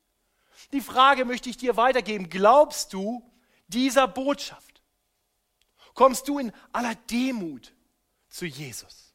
[0.73, 2.31] Die Frage möchte ich dir weitergeben.
[2.31, 3.23] Glaubst du
[3.69, 4.83] dieser Botschaft?
[5.95, 7.75] Kommst du in aller Demut
[8.29, 9.15] zu Jesus,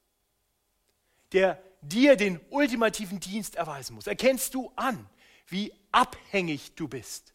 [1.31, 4.08] der dir den ultimativen Dienst erweisen muss.
[4.08, 5.10] Erkennst du an,
[5.48, 7.34] wie abhängig du bist.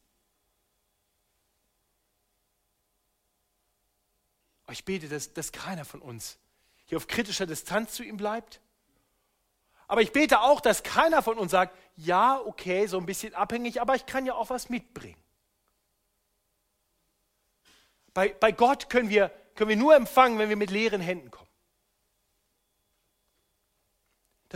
[4.71, 6.39] Ich bete, dass, dass keiner von uns
[6.87, 8.61] hier auf kritischer Distanz zu ihm bleibt.
[9.89, 13.81] Aber ich bete auch, dass keiner von uns sagt, ja, okay, so ein bisschen abhängig,
[13.81, 15.21] aber ich kann ja auch was mitbringen.
[18.13, 21.46] Bei, bei Gott können wir, können wir nur empfangen, wenn wir mit leeren Händen kommen.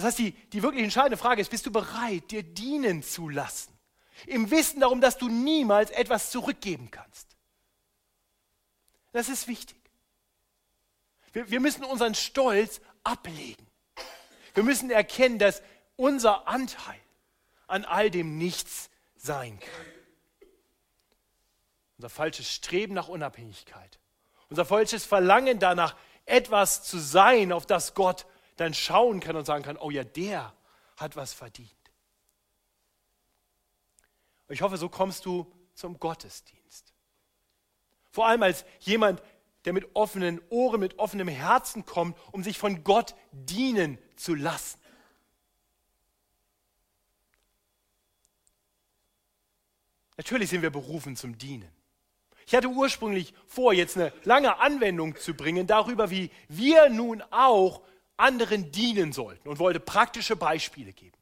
[0.01, 3.79] Das heißt, die, die wirklich entscheidende Frage ist, bist du bereit, dir dienen zu lassen?
[4.27, 7.37] Im Wissen darum, dass du niemals etwas zurückgeben kannst.
[9.13, 9.77] Das ist wichtig.
[11.35, 13.67] Wir, wir müssen unseren Stolz ablegen.
[14.55, 15.63] Wir müssen erkennen, dass
[15.97, 16.99] unser Anteil
[17.67, 20.49] an all dem nichts sein kann.
[21.99, 23.99] Unser falsches Streben nach Unabhängigkeit,
[24.49, 28.25] unser falsches Verlangen danach, etwas zu sein, auf das Gott
[28.61, 30.53] dann schauen kann und sagen kann, oh ja, der
[30.99, 31.71] hat was verdient.
[34.49, 36.93] Ich hoffe, so kommst du zum Gottesdienst.
[38.11, 39.23] Vor allem als jemand,
[39.65, 44.79] der mit offenen Ohren, mit offenem Herzen kommt, um sich von Gott dienen zu lassen.
[50.19, 51.71] Natürlich sind wir berufen zum Dienen.
[52.47, 57.81] Ich hatte ursprünglich vor, jetzt eine lange Anwendung zu bringen darüber, wie wir nun auch
[58.21, 61.17] anderen dienen sollten und wollte praktische Beispiele geben.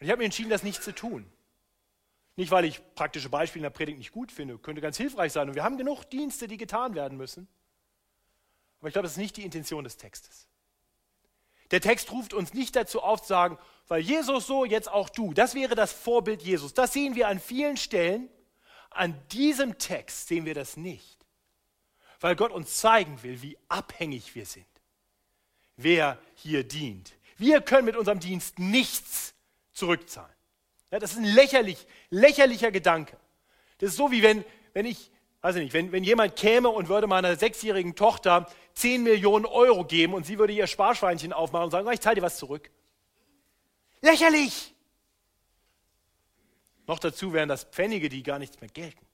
[0.00, 1.30] Und ich habe mir entschieden, das nicht zu tun.
[2.36, 5.48] Nicht, weil ich praktische Beispiele in der Predigt nicht gut finde, könnte ganz hilfreich sein.
[5.48, 7.46] Und wir haben genug Dienste, die getan werden müssen.
[8.80, 10.48] Aber ich glaube, das ist nicht die Intention des Textes.
[11.70, 15.32] Der Text ruft uns nicht dazu auf zu sagen, weil Jesus so, jetzt auch du.
[15.32, 16.74] Das wäre das Vorbild Jesus.
[16.74, 18.28] Das sehen wir an vielen Stellen.
[18.90, 21.24] An diesem Text sehen wir das nicht.
[22.20, 24.66] Weil Gott uns zeigen will, wie abhängig wir sind
[25.76, 29.34] wer hier dient, Wir können mit unserem Dienst nichts
[29.72, 30.34] zurückzahlen.
[30.90, 33.16] Ja, das ist ein lächerlich, lächerlicher Gedanke.
[33.78, 35.10] Das ist so wie wenn, wenn ich,
[35.40, 39.84] weiß ich nicht, wenn, wenn jemand käme und würde meiner sechsjährigen Tochter 10 Millionen Euro
[39.84, 42.70] geben und sie würde ihr Sparschweinchen aufmachen und sagen, ich zahle dir was zurück.
[44.00, 44.74] Lächerlich!
[46.86, 49.04] Noch dazu wären das Pfennige, die gar nichts mehr gelten.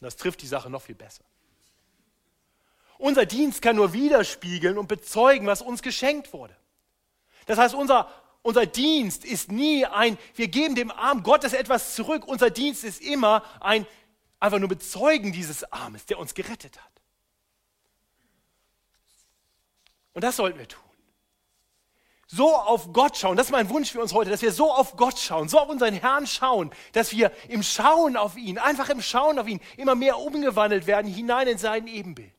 [0.00, 1.24] Das trifft die Sache noch viel besser.
[2.98, 6.56] Unser Dienst kann nur widerspiegeln und bezeugen, was uns geschenkt wurde.
[7.46, 8.10] Das heißt, unser,
[8.42, 12.26] unser Dienst ist nie ein, wir geben dem armen Gottes etwas zurück.
[12.26, 13.86] Unser Dienst ist immer ein,
[14.40, 16.92] einfach nur bezeugen dieses Armes, der uns gerettet hat.
[20.12, 20.86] Und das sollten wir tun
[22.26, 24.96] so auf Gott schauen, das ist mein Wunsch für uns heute, dass wir so auf
[24.96, 29.00] Gott schauen, so auf unseren Herrn schauen, dass wir im Schauen auf ihn, einfach im
[29.00, 32.32] Schauen auf ihn, immer mehr umgewandelt werden hinein in sein Ebenbild.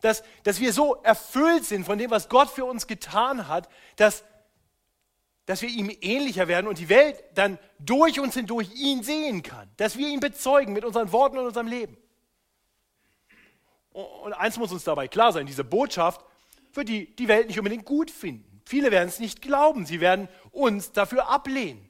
[0.00, 4.24] Dass, dass wir so erfüllt sind von dem, was Gott für uns getan hat, dass,
[5.46, 9.68] dass wir ihm ähnlicher werden und die Welt dann durch uns hindurch ihn sehen kann.
[9.76, 11.96] Dass wir ihn bezeugen mit unseren Worten und unserem Leben.
[13.92, 16.24] Und eins muss uns dabei klar sein, diese Botschaft
[16.72, 18.62] wird die, die Welt nicht unbedingt gut finden.
[18.64, 21.88] Viele werden es nicht glauben, sie werden uns dafür ablehnen.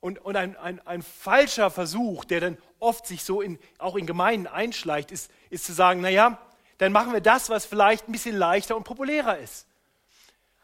[0.00, 4.06] Und, und ein, ein, ein, falscher Versuch, der dann oft sich so in, auch in
[4.06, 6.38] Gemeinden einschleicht, ist, ist zu sagen, naja,
[6.78, 9.66] dann machen wir das, was vielleicht ein bisschen leichter und populärer ist.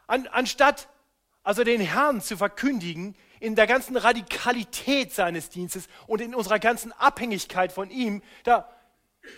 [0.07, 0.89] An, anstatt
[1.43, 6.93] also den Herrn zu verkündigen in der ganzen Radikalität seines Dienstes und in unserer ganzen
[6.93, 8.71] Abhängigkeit von ihm, da,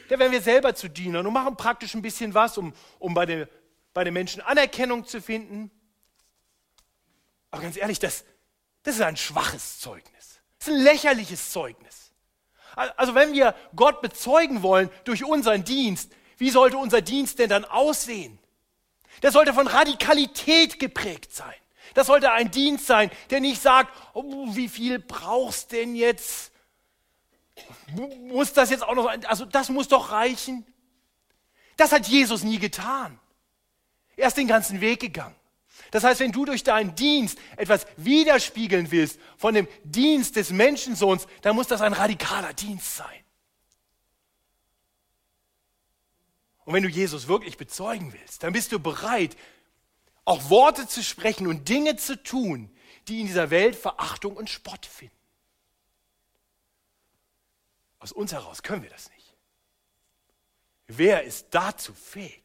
[0.08, 3.24] da werden wir selber zu Dienern und machen praktisch ein bisschen was, um, um bei,
[3.24, 3.48] der,
[3.94, 5.70] bei den Menschen Anerkennung zu finden.
[7.50, 8.24] Aber ganz ehrlich, das,
[8.82, 10.40] das ist ein schwaches Zeugnis.
[10.58, 12.12] Das ist ein lächerliches Zeugnis.
[12.74, 17.64] Also wenn wir Gott bezeugen wollen durch unseren Dienst, wie sollte unser Dienst denn dann
[17.64, 18.38] aussehen?
[19.22, 21.54] Der sollte von Radikalität geprägt sein.
[21.94, 26.50] Das sollte ein Dienst sein, der nicht sagt, oh, wie viel brauchst denn jetzt?
[28.20, 30.66] Muss das jetzt auch noch, also das muss doch reichen.
[31.76, 33.20] Das hat Jesus nie getan.
[34.16, 35.36] Er ist den ganzen Weg gegangen.
[35.94, 41.28] Das heißt, wenn du durch deinen Dienst etwas widerspiegeln willst von dem Dienst des Menschensohns,
[41.40, 43.24] dann muss das ein radikaler Dienst sein.
[46.64, 49.36] Und wenn du Jesus wirklich bezeugen willst, dann bist du bereit,
[50.24, 52.76] auch Worte zu sprechen und Dinge zu tun,
[53.06, 55.14] die in dieser Welt Verachtung und Spott finden.
[58.00, 59.36] Aus uns heraus können wir das nicht.
[60.88, 62.43] Wer ist dazu fähig?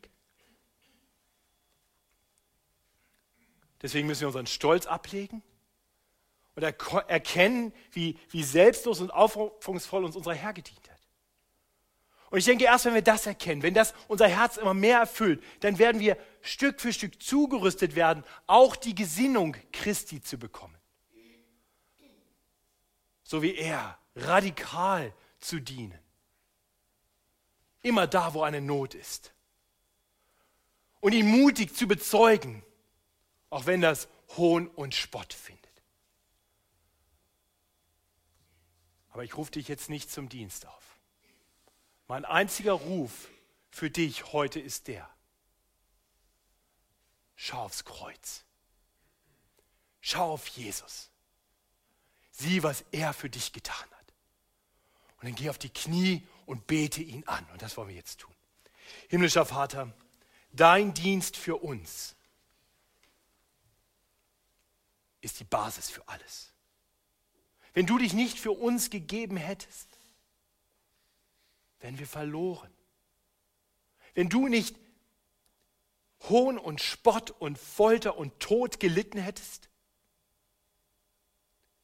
[3.82, 5.42] Deswegen müssen wir unseren Stolz ablegen
[6.56, 11.00] und erkennen, wie, wie selbstlos und aufopferungsvoll uns unser Herr gedient hat.
[12.30, 15.44] Und ich denke, erst wenn wir das erkennen, wenn das unser Herz immer mehr erfüllt,
[15.62, 20.78] dann werden wir Stück für Stück zugerüstet werden, auch die Gesinnung Christi zu bekommen.
[23.24, 25.98] So wie er, radikal zu dienen.
[27.82, 29.34] Immer da, wo eine Not ist.
[31.00, 32.64] Und ihn mutig zu bezeugen,
[33.50, 35.60] auch wenn das Hohn und Spott findet.
[39.12, 41.00] Aber ich rufe dich jetzt nicht zum Dienst auf.
[42.08, 43.30] Mein einziger Ruf
[43.70, 45.10] für dich heute ist der.
[47.36, 48.44] Schau aufs Kreuz.
[50.02, 51.10] Schau auf Jesus.
[52.32, 54.14] Sieh, was er für dich getan hat.
[55.18, 57.46] Und dann geh auf die Knie und bete ihn an.
[57.52, 58.34] Und das wollen wir jetzt tun.
[59.10, 59.94] Himmlischer Vater,
[60.52, 62.16] dein Dienst für uns
[65.22, 66.54] ist die Basis für alles.
[67.74, 70.00] Wenn du dich nicht für uns gegeben hättest,
[71.80, 72.74] wären wir verloren.
[74.14, 74.76] Wenn du nicht
[76.24, 79.70] Hohn und Spott und Folter und Tod gelitten hättest,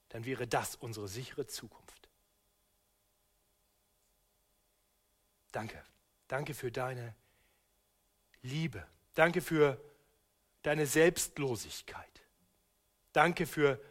[0.09, 2.09] dann wäre das unsere sichere Zukunft.
[5.51, 5.81] Danke.
[6.27, 7.15] Danke für deine
[8.41, 8.85] Liebe.
[9.13, 9.79] Danke für
[10.63, 12.14] deine Selbstlosigkeit.
[13.15, 13.81] Danke für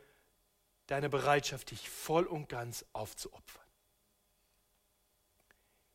[0.86, 3.64] deine Bereitschaft, dich voll und ganz aufzuopfern.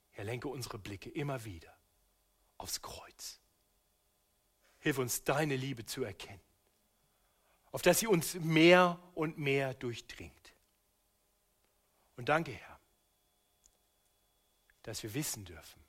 [0.10, 1.72] Herr, lenke unsere Blicke immer wieder
[2.58, 3.40] aufs Kreuz.
[4.80, 6.42] Hilf uns, deine Liebe zu erkennen,
[7.72, 10.56] auf dass sie uns mehr und mehr durchdringt.
[12.16, 12.80] Und danke, Herr,
[14.82, 15.86] dass wir wissen dürfen,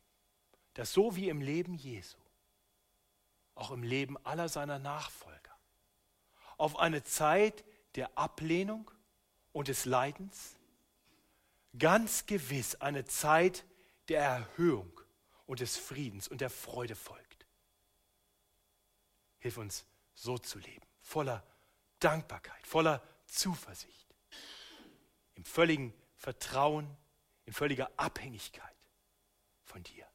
[0.74, 2.18] dass so wie im Leben Jesu,
[3.54, 5.39] auch im Leben aller seiner Nachfolger,
[6.60, 8.90] auf eine Zeit der Ablehnung
[9.52, 10.54] und des Leidens,
[11.78, 13.64] ganz gewiss eine Zeit
[14.08, 15.00] der Erhöhung
[15.46, 17.46] und des Friedens und der Freude folgt.
[19.38, 21.42] Hilf uns, so zu leben, voller
[21.98, 24.14] Dankbarkeit, voller Zuversicht,
[25.34, 26.94] im völligen Vertrauen,
[27.46, 28.76] in völliger Abhängigkeit
[29.64, 30.09] von dir.